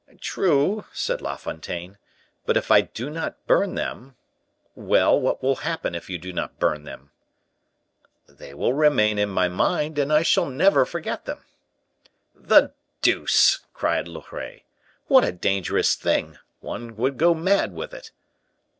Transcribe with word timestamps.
"True," 0.19 0.85
said 0.93 1.21
La 1.21 1.35
Fontaine; 1.35 1.99
"but 2.47 2.57
if 2.57 2.71
I 2.71 2.81
do 2.81 3.07
not 3.11 3.45
burn 3.45 3.75
them" 3.75 4.15
"Well, 4.75 5.19
what 5.21 5.43
will 5.43 5.57
happen 5.57 5.93
if 5.93 6.09
you 6.09 6.17
do 6.17 6.33
not 6.33 6.57
burn 6.57 6.85
them?" 6.85 7.11
"They 8.27 8.55
will 8.55 8.73
remain 8.73 9.19
in 9.19 9.29
my 9.29 9.47
mind, 9.47 9.99
and 9.99 10.11
I 10.11 10.23
shall 10.23 10.47
never 10.47 10.87
forget 10.87 11.25
them!" 11.25 11.45
"The 12.33 12.73
deuce!" 13.03 13.59
cried 13.75 14.07
Loret; 14.07 14.63
"what 15.05 15.23
a 15.23 15.31
dangerous 15.31 15.93
thing! 15.93 16.39
One 16.61 16.95
would 16.95 17.17
go 17.19 17.35
mad 17.35 17.71
with 17.71 17.93
it!" 17.93 18.09